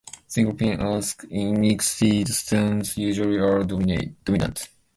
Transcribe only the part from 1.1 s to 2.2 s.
in mixed